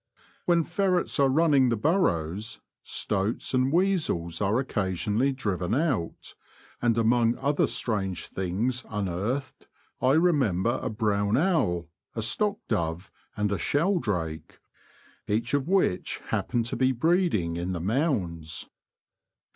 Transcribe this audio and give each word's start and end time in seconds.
When 0.47 0.63
ferrets 0.63 1.19
are 1.19 1.29
running 1.29 1.69
the 1.69 1.77
burrows, 1.77 2.59
stoats 2.81 3.53
and 3.53 3.71
weasels 3.71 4.41
are 4.41 4.57
occasionally 4.57 5.31
driven 5.31 5.75
out; 5.75 6.33
and 6.81 6.97
among 6.97 7.37
other 7.37 7.67
strange 7.67 8.25
things 8.25 8.83
unearthed 8.89 9.67
I 10.01 10.13
remember 10.13 10.79
a 10.81 10.89
brown 10.89 11.37
owl, 11.37 11.87
a 12.15 12.23
stock 12.23 12.57
dove, 12.67 13.11
and 13.37 13.51
a 13.51 13.59
shell 13.59 13.99
drake— 13.99 14.57
each 15.27 15.53
of 15.53 15.67
which 15.67 16.17
happened 16.29 16.65
to 16.65 16.75
be 16.75 16.93
breeding 16.93 17.55
in 17.55 17.73
the 17.73 17.79
mounds. 17.79 18.67